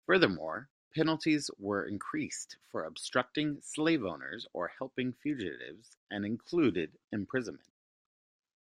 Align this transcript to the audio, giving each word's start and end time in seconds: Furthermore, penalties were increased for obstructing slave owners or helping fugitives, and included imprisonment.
Furthermore, 0.07 0.67
penalties 0.95 1.51
were 1.59 1.85
increased 1.85 2.57
for 2.71 2.83
obstructing 2.85 3.61
slave 3.61 4.03
owners 4.03 4.47
or 4.51 4.67
helping 4.69 5.13
fugitives, 5.13 5.95
and 6.09 6.25
included 6.25 6.97
imprisonment. 7.11 7.69